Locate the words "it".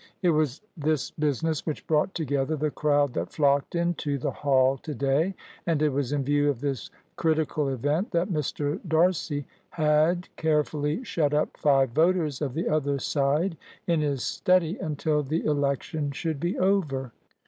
0.23-0.31, 5.79-5.89